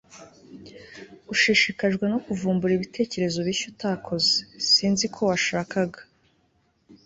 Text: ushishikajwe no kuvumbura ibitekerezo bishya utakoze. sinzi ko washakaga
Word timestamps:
ushishikajwe 1.33 2.05
no 2.13 2.19
kuvumbura 2.25 2.73
ibitekerezo 2.75 3.39
bishya 3.47 3.67
utakoze. 3.73 4.33
sinzi 4.71 5.05
ko 5.13 5.21
washakaga 5.31 5.99